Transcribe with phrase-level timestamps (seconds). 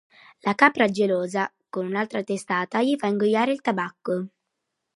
[0.45, 4.27] La capra gelosa, con un'altra testata, gli fa ingoiare il tabacco.